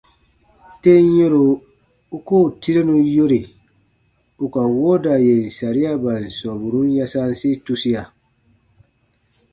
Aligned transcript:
Tem 0.81 1.03
yɛ̃ro 1.17 1.43
u 2.15 2.17
koo 2.27 2.45
tirenu 2.61 2.95
yore 3.15 3.41
ù 4.43 4.45
ka 4.53 4.61
wooda 4.79 5.13
yèn 5.27 5.43
sariaban 5.57 6.23
sɔmburun 6.37 6.87
yasansi 6.97 7.49
tusia. 7.65 8.03